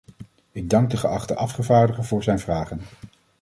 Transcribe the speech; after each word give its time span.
Ik 0.51 0.69
dank 0.69 0.89
de 0.89 0.97
geachte 0.97 1.35
afgevaardigde 1.35 2.03
voor 2.03 2.23
zijn 2.23 2.39
vragen. 2.39 2.81